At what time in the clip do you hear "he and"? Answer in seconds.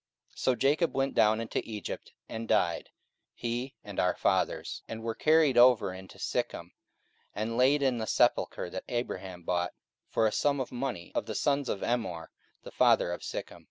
3.35-3.99